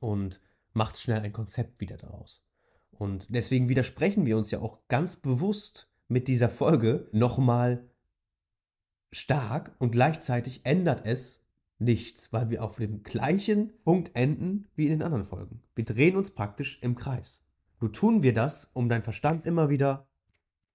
[0.00, 0.40] und
[0.72, 2.42] macht schnell ein Konzept wieder daraus.
[3.02, 7.90] Und deswegen widersprechen wir uns ja auch ganz bewusst mit dieser Folge nochmal
[9.10, 11.44] stark und gleichzeitig ändert es
[11.80, 15.64] nichts, weil wir auf dem gleichen Punkt enden wie in den anderen Folgen.
[15.74, 17.44] Wir drehen uns praktisch im Kreis.
[17.80, 20.06] Nur tun wir das, um deinen Verstand immer wieder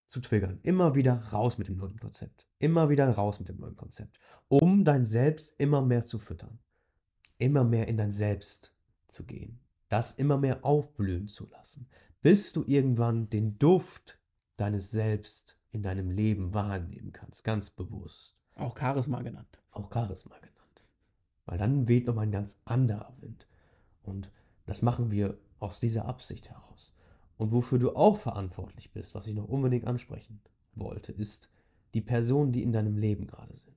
[0.07, 0.59] zu triggern.
[0.63, 2.45] Immer wieder raus mit dem neuen Konzept.
[2.59, 4.19] Immer wieder raus mit dem neuen Konzept.
[4.49, 6.59] Um dein Selbst immer mehr zu füttern.
[7.37, 8.75] Immer mehr in dein Selbst
[9.07, 9.61] zu gehen.
[9.87, 11.87] Das immer mehr aufblühen zu lassen.
[12.21, 14.19] Bis du irgendwann den Duft
[14.57, 17.43] deines Selbst in deinem Leben wahrnehmen kannst.
[17.43, 18.35] Ganz bewusst.
[18.55, 19.61] Auch Charisma genannt.
[19.71, 20.83] Auch Charisma genannt.
[21.45, 23.47] Weil dann weht noch ein ganz anderer Wind.
[24.03, 24.31] Und
[24.65, 26.95] das machen wir aus dieser Absicht heraus.
[27.37, 30.41] Und wofür du auch verantwortlich bist, was ich noch unbedingt ansprechen
[30.73, 31.49] wollte, ist
[31.93, 33.76] die Personen, die in deinem Leben gerade sind.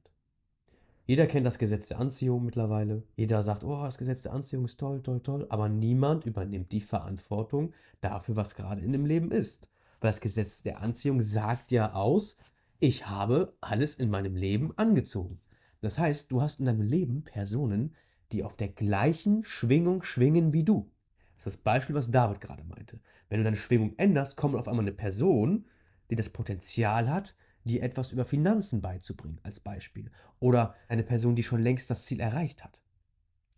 [1.10, 3.02] Jeder kennt das Gesetz der Anziehung mittlerweile.
[3.16, 5.44] Jeder sagt, oh, das Gesetz der Anziehung ist toll, toll, toll.
[5.48, 9.68] Aber niemand übernimmt die Verantwortung dafür, was gerade in dem Leben ist.
[10.00, 12.36] Weil das Gesetz der Anziehung sagt ja aus,
[12.78, 15.40] ich habe alles in meinem Leben angezogen.
[15.80, 17.96] Das heißt, du hast in deinem Leben Personen,
[18.30, 20.92] die auf der gleichen Schwingung schwingen wie du.
[21.34, 23.00] Das ist das Beispiel, was David gerade meinte.
[23.28, 25.64] Wenn du deine Schwingung änderst, kommt auf einmal eine Person,
[26.08, 30.10] die das Potenzial hat, dir etwas über Finanzen beizubringen, als Beispiel.
[30.38, 32.82] Oder eine Person, die schon längst das Ziel erreicht hat.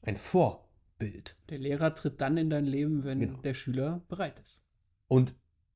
[0.03, 1.37] Ein Vorbild.
[1.49, 3.41] Der Lehrer tritt dann in dein Leben, wenn genau.
[3.41, 4.65] der Schüler bereit ist.
[5.09, 5.35] Und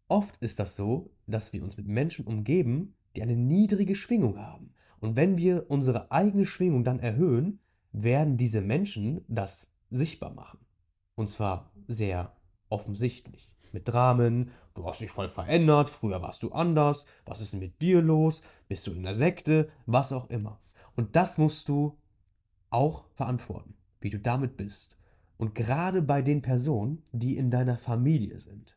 [0.08, 4.74] oft ist das so, dass wir uns mit Menschen umgeben, die eine niedrige Schwingung haben.
[4.98, 7.60] Und wenn wir unsere eigene Schwingung dann erhöhen,
[7.92, 10.58] werden diese Menschen das sichtbar machen.
[11.14, 12.36] Und zwar sehr
[12.68, 13.55] offensichtlich.
[13.72, 17.80] Mit Dramen, du hast dich voll verändert, früher warst du anders, was ist denn mit
[17.80, 20.60] dir los, bist du in der Sekte, was auch immer.
[20.94, 21.96] Und das musst du
[22.70, 24.96] auch verantworten, wie du damit bist.
[25.36, 28.76] Und gerade bei den Personen, die in deiner Familie sind.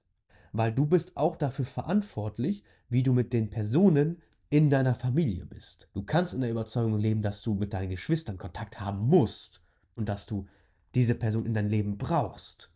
[0.52, 5.90] Weil du bist auch dafür verantwortlich, wie du mit den Personen in deiner Familie bist.
[5.94, 9.62] Du kannst in der Überzeugung leben, dass du mit deinen Geschwistern Kontakt haben musst
[9.96, 10.48] und dass du
[10.96, 12.72] diese Person in dein Leben brauchst.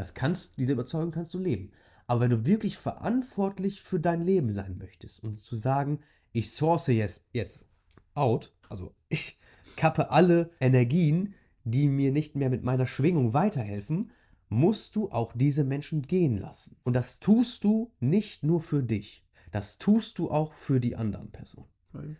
[0.00, 1.72] Das kannst, diese Überzeugung kannst du leben.
[2.06, 6.00] Aber wenn du wirklich verantwortlich für dein Leben sein möchtest und zu sagen,
[6.32, 7.68] ich source jetzt, jetzt
[8.14, 9.38] out, also ich
[9.76, 11.34] kappe alle Energien,
[11.64, 14.10] die mir nicht mehr mit meiner Schwingung weiterhelfen,
[14.48, 16.78] musst du auch diese Menschen gehen lassen.
[16.82, 21.30] Und das tust du nicht nur für dich, das tust du auch für die anderen
[21.30, 21.68] Personen.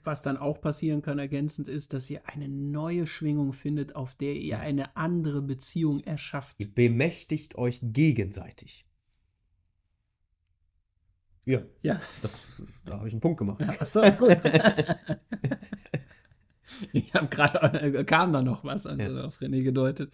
[0.02, 4.35] Was dann auch passieren kann, ergänzend ist, dass ihr eine neue Schwingung findet, auf der
[4.35, 6.56] ihr eine andere Beziehung erschafft.
[6.59, 8.85] Ihr bemächtigt euch gegenseitig.
[11.44, 11.62] Ja.
[11.83, 12.00] Ja.
[12.22, 12.46] Das,
[12.85, 13.61] da habe ich einen Punkt gemacht.
[13.61, 14.30] Ja, achso, gut.
[16.92, 19.24] ich habe gerade, äh, kam da noch was, also ja.
[19.24, 20.12] auf René gedeutet.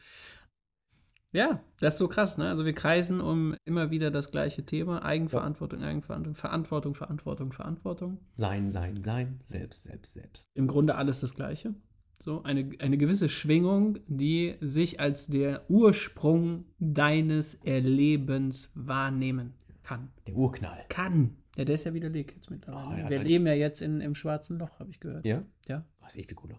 [1.36, 2.48] Ja, das ist so krass, ne?
[2.48, 5.04] Also wir kreisen um immer wieder das gleiche Thema.
[5.04, 8.18] Eigenverantwortung, Eigenverantwortung, Verantwortung, Verantwortung, Verantwortung.
[8.32, 10.46] Sein, sein, sein, selbst, selbst, selbst.
[10.54, 11.74] Im Grunde alles das Gleiche.
[12.18, 20.12] So, eine, eine gewisse Schwingung, die sich als der Ursprung deines Erlebens wahrnehmen kann.
[20.26, 20.86] Der Urknall.
[20.88, 21.36] Kann.
[21.54, 22.88] Ja, der ist ja widerlegt jetzt mittlerweile.
[22.88, 25.26] Oh, ja, wir leben ja jetzt in, im schwarzen Loch, habe ich gehört.
[25.26, 25.44] Ja?
[25.68, 25.84] Ja.
[26.00, 26.58] Was ist eh viel cooler.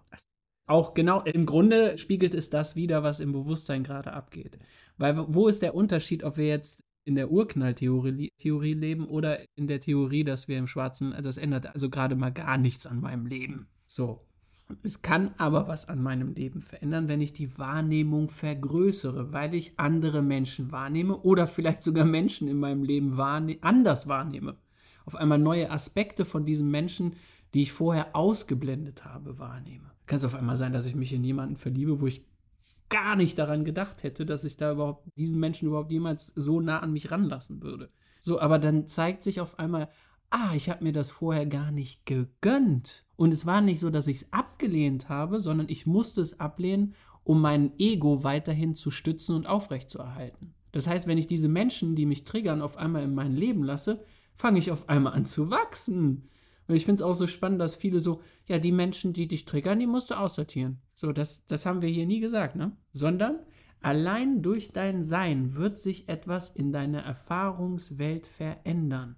[0.67, 4.59] Auch genau, im Grunde spiegelt es das wider, was im Bewusstsein gerade abgeht.
[4.97, 9.67] Weil wo ist der Unterschied, ob wir jetzt in der Urknalltheorie Theorie leben oder in
[9.67, 12.99] der Theorie, dass wir im Schwarzen, also das ändert also gerade mal gar nichts an
[12.99, 13.67] meinem Leben.
[13.87, 14.27] So.
[14.83, 19.79] Es kann aber was an meinem Leben verändern, wenn ich die Wahrnehmung vergrößere, weil ich
[19.79, 24.57] andere Menschen wahrnehme oder vielleicht sogar Menschen in meinem Leben wahrne anders wahrnehme.
[25.05, 27.13] Auf einmal neue Aspekte von diesem Menschen,
[27.53, 29.89] die ich vorher ausgeblendet habe, wahrnehme.
[30.07, 32.25] Kann es auf einmal sein, dass ich mich in jemanden verliebe, wo ich
[32.89, 36.79] gar nicht daran gedacht hätte, dass ich da überhaupt diesen Menschen überhaupt jemals so nah
[36.79, 37.89] an mich ranlassen würde.
[38.21, 39.89] So, aber dann zeigt sich auf einmal,
[40.29, 43.05] ah, ich habe mir das vorher gar nicht gegönnt.
[43.15, 46.93] Und es war nicht so, dass ich es abgelehnt habe, sondern ich musste es ablehnen,
[47.23, 50.53] um mein Ego weiterhin zu stützen und aufrechtzuerhalten.
[50.71, 54.03] Das heißt, wenn ich diese Menschen, die mich triggern, auf einmal in mein Leben lasse,
[54.35, 56.29] fange ich auf einmal an zu wachsen.
[56.67, 59.45] Und ich finde es auch so spannend, dass viele so, ja, die Menschen, die dich
[59.45, 60.81] triggern, die musst du aussortieren.
[60.93, 62.75] So, das, das haben wir hier nie gesagt, ne?
[62.91, 63.39] Sondern
[63.81, 69.15] allein durch dein Sein wird sich etwas in deiner Erfahrungswelt verändern.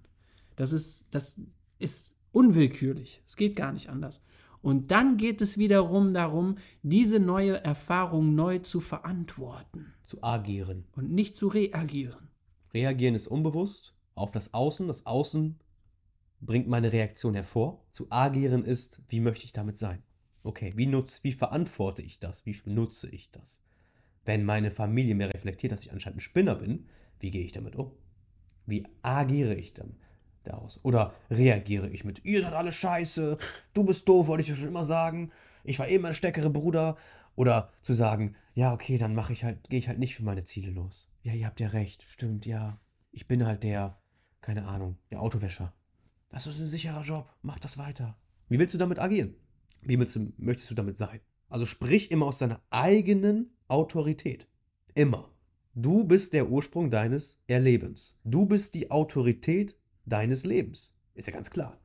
[0.56, 1.40] Das ist, das
[1.78, 3.22] ist unwillkürlich.
[3.26, 4.22] Es geht gar nicht anders.
[4.62, 10.84] Und dann geht es wiederum darum, diese neue Erfahrung neu zu verantworten Zu agieren.
[10.92, 12.28] und nicht zu reagieren.
[12.74, 14.86] Reagieren ist unbewusst auf das Außen.
[14.86, 15.58] Das Außen
[16.40, 17.84] bringt meine Reaktion hervor.
[17.92, 20.02] Zu agieren ist, wie möchte ich damit sein?
[20.42, 22.46] Okay, wie, nutz, wie verantworte ich das?
[22.46, 23.60] Wie nutze ich das?
[24.24, 26.86] Wenn meine Familie mir reflektiert, dass ich anscheinend ein Spinner bin,
[27.18, 27.92] wie gehe ich damit um?
[28.66, 29.96] Wie agiere ich dann
[30.44, 30.80] daraus?
[30.82, 33.38] Oder reagiere ich mit, ihr seid alle scheiße,
[33.74, 35.30] du bist doof, wollte ich dir schon immer sagen,
[35.64, 36.96] ich war eben ein stärkere Bruder.
[37.36, 40.44] Oder zu sagen, ja, okay, dann mache ich halt, gehe ich halt nicht für meine
[40.44, 41.08] Ziele los.
[41.22, 42.78] Ja, ihr habt ja recht, stimmt, ja.
[43.12, 43.98] Ich bin halt der,
[44.40, 45.72] keine Ahnung, der Autowäscher.
[46.30, 48.16] Das ist ein sicherer Job, mach das weiter.
[48.48, 49.34] Wie willst du damit agieren?
[49.82, 51.20] Wie willst du, möchtest du damit sein?
[51.48, 54.46] Also sprich immer aus deiner eigenen Autorität.
[54.94, 55.30] Immer.
[55.74, 58.18] Du bist der Ursprung deines Erlebens.
[58.24, 60.96] Du bist die Autorität deines Lebens.
[61.14, 61.80] Ist ja ganz klar.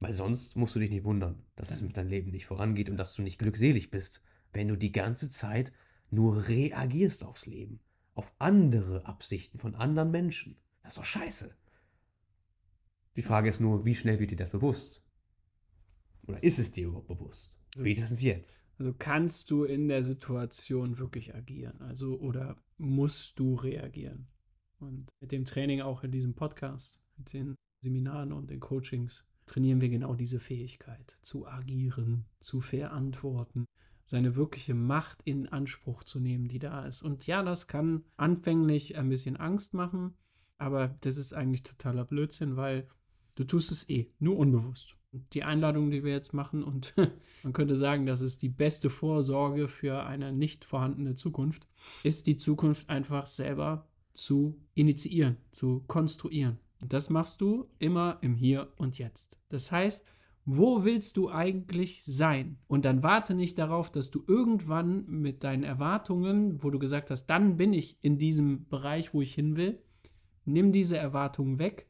[0.00, 2.96] Weil sonst musst du dich nicht wundern, dass es mit deinem Leben nicht vorangeht und
[2.96, 5.72] dass du nicht glückselig bist, wenn du die ganze Zeit
[6.10, 7.80] nur reagierst aufs Leben,
[8.14, 10.56] auf andere Absichten von anderen Menschen.
[10.82, 11.54] Das ist doch scheiße.
[13.16, 15.02] Die Frage ist nur, wie schnell wird dir das bewusst?
[16.26, 17.52] Oder ist es dir überhaupt bewusst?
[17.74, 18.64] Spätestens jetzt.
[18.78, 21.80] Also kannst du in der Situation wirklich agieren?
[21.80, 24.28] Also oder musst du reagieren?
[24.78, 29.80] Und mit dem Training auch in diesem Podcast, mit den Seminaren und den Coachings trainieren
[29.80, 33.66] wir genau diese Fähigkeit, zu agieren, zu verantworten,
[34.04, 37.02] seine wirkliche Macht in Anspruch zu nehmen, die da ist.
[37.02, 40.14] Und ja, das kann anfänglich ein bisschen Angst machen,
[40.58, 42.88] aber das ist eigentlich totaler Blödsinn, weil
[43.36, 44.96] du tust es eh, nur unbewusst.
[45.32, 46.94] Die Einladung, die wir jetzt machen, und
[47.42, 51.66] man könnte sagen, das ist die beste Vorsorge für eine nicht vorhandene Zukunft,
[52.02, 56.58] ist die Zukunft einfach selber zu initiieren, zu konstruieren.
[56.80, 59.38] Und das machst du immer im Hier und Jetzt.
[59.48, 60.06] Das heißt,
[60.44, 62.58] wo willst du eigentlich sein?
[62.68, 67.26] Und dann warte nicht darauf, dass du irgendwann mit deinen Erwartungen, wo du gesagt hast,
[67.26, 69.82] dann bin ich in diesem Bereich, wo ich hin will,
[70.44, 71.88] nimm diese Erwartungen weg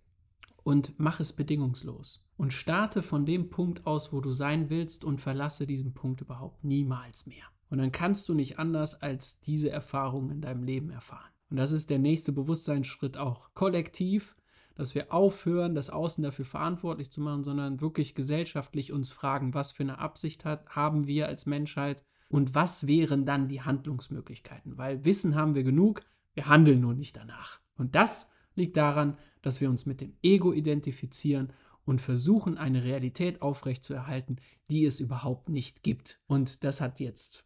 [0.67, 2.29] und mach es bedingungslos.
[2.37, 6.65] Und starte von dem Punkt aus, wo du sein willst und verlasse diesen Punkt überhaupt
[6.65, 7.45] niemals mehr.
[7.71, 11.31] Und dann kannst du nicht anders als diese Erfahrung in deinem Leben erfahren.
[11.51, 13.55] Und das ist der nächste Bewusstseinsschritt auch.
[13.55, 14.35] Kollektiv,
[14.75, 19.71] dass wir aufhören, das Außen dafür verantwortlich zu machen, sondern wirklich gesellschaftlich uns fragen, was
[19.71, 24.77] für eine Absicht hat, haben wir als Menschheit und was wären dann die Handlungsmöglichkeiten.
[24.77, 26.03] Weil Wissen haben wir genug,
[26.35, 27.61] wir handeln nur nicht danach.
[27.77, 31.53] Und das liegt daran, dass wir uns mit dem Ego identifizieren
[31.85, 36.21] und versuchen, eine Realität aufrechtzuerhalten, die es überhaupt nicht gibt.
[36.27, 37.45] Und das hat jetzt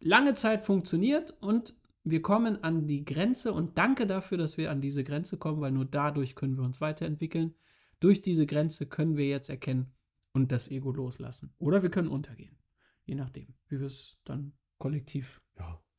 [0.00, 4.80] lange Zeit funktioniert und wir kommen an die Grenze und danke dafür, dass wir an
[4.80, 7.54] diese Grenze kommen, weil nur dadurch können wir uns weiterentwickeln.
[8.00, 9.92] Durch diese Grenze können wir jetzt erkennen
[10.32, 11.52] und das Ego loslassen.
[11.58, 12.56] Oder wir können untergehen.
[13.04, 15.42] Je nachdem, wie wir es dann kollektiv.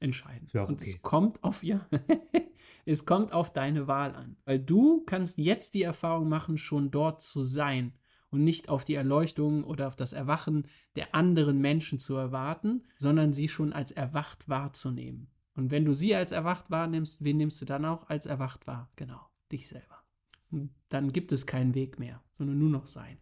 [0.04, 0.48] Entscheiden.
[0.54, 0.90] Ja, Und okay.
[0.90, 1.88] es kommt auf ja,
[2.86, 4.38] es kommt auf deine Wahl an.
[4.46, 7.94] Weil du kannst jetzt die Erfahrung machen, schon dort zu sein
[8.30, 13.34] und nicht auf die Erleuchtung oder auf das Erwachen der anderen Menschen zu erwarten, sondern
[13.34, 15.30] sie schon als erwacht wahrzunehmen.
[15.56, 18.90] Und wenn du sie als erwacht wahrnimmst, wen nimmst du dann auch als erwacht wahr?
[18.96, 20.04] Genau, dich selber.
[20.52, 23.18] Und dann gibt es keinen Weg mehr, sondern nur noch sein.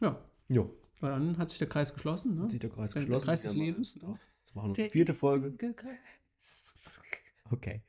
[0.00, 2.36] Ja, Jo, aber dann hat sich der Kreis geschlossen.
[2.36, 2.50] Ne?
[2.50, 3.24] sieht der Kreis Der geschlossen.
[3.24, 3.98] Kreis des Ja, Lebens.
[4.02, 4.14] Ja.
[4.54, 5.54] Das war die vierte Folge.
[7.50, 7.82] Okay.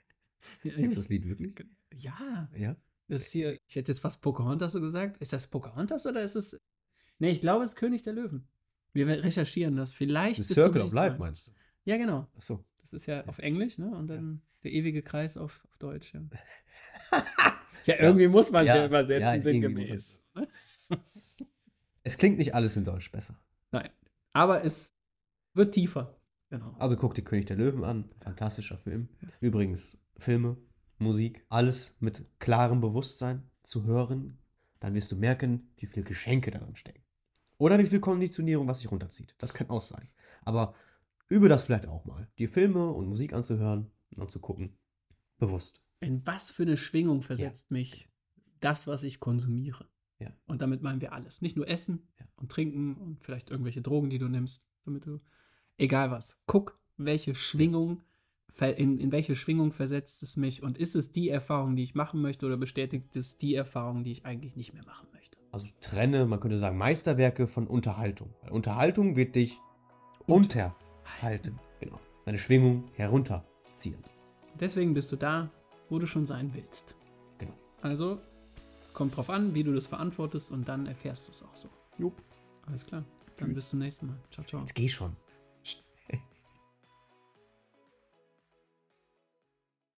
[0.63, 1.65] Ja, Gibt es das Lied wirklich?
[1.93, 2.75] ja, Ja.
[3.07, 5.17] das ist hier, ich hätte jetzt fast Pocahontas so gesagt.
[5.21, 6.59] Ist das Pocahontas oder ist es.
[7.19, 8.47] Nee, ich glaube, es ist König der Löwen.
[8.93, 9.91] Wir recherchieren das.
[9.91, 10.43] Vielleicht.
[10.43, 11.25] The Circle of Life Mal.
[11.27, 11.51] meinst du?
[11.85, 12.27] Ja, genau.
[12.35, 12.63] Achso.
[12.79, 13.95] Das ist ja auf Englisch, ne?
[13.95, 16.13] Und dann der ewige Kreis auf, auf Deutsch.
[16.13, 16.21] Ja,
[17.85, 20.19] ja irgendwie muss man Ja, ja ja, irgendwie sinngemäß.
[20.35, 20.47] ne?
[22.03, 23.39] Es klingt nicht alles in Deutsch besser.
[23.71, 23.89] Nein.
[24.33, 24.95] Aber es
[25.53, 26.19] wird tiefer.
[26.51, 26.75] Genau.
[26.79, 28.09] Also guck dir König der Löwen an.
[28.19, 29.07] Fantastischer Film.
[29.39, 30.57] Übrigens, Filme,
[30.99, 34.37] Musik, alles mit klarem Bewusstsein zu hören.
[34.81, 37.01] Dann wirst du merken, wie viel Geschenke darin stecken.
[37.57, 39.33] Oder wie viel Konditionierung, was sich runterzieht.
[39.37, 40.09] Das kann auch sein.
[40.43, 40.75] Aber
[41.29, 42.27] übe das vielleicht auch mal.
[42.37, 44.77] Die Filme und Musik anzuhören und zu gucken.
[45.37, 45.81] Bewusst.
[46.01, 48.09] In was für eine Schwingung versetzt mich
[48.59, 49.87] das, was ich konsumiere?
[50.19, 50.33] Ja.
[50.47, 51.41] Und damit meinen wir alles.
[51.41, 52.25] Nicht nur Essen Ja.
[52.35, 55.21] und Trinken und vielleicht irgendwelche Drogen, die du nimmst, damit du.
[55.77, 56.37] Egal was.
[56.45, 58.01] Guck, welche Schwingung,
[58.59, 62.21] in, in welche Schwingung versetzt es mich und ist es die Erfahrung, die ich machen
[62.21, 65.37] möchte oder bestätigt es die Erfahrung, die ich eigentlich nicht mehr machen möchte?
[65.51, 68.33] Also trenne, man könnte sagen, Meisterwerke von Unterhaltung.
[68.41, 69.57] Weil Unterhaltung wird dich
[70.27, 71.59] unterhalten.
[71.79, 71.99] Genau.
[72.25, 74.03] Deine Schwingung herunterziehen.
[74.59, 75.49] Deswegen bist du da,
[75.89, 76.95] wo du schon sein willst.
[77.37, 77.53] Genau.
[77.81, 78.19] Also
[78.93, 81.69] kommt drauf an, wie du das verantwortest und dann erfährst du es auch so.
[81.97, 82.21] Jupp.
[82.67, 83.03] Alles klar.
[83.37, 84.17] Dann bis zum nächsten Mal.
[84.29, 84.61] Ciao, ciao.
[84.61, 85.15] Jetzt geh schon.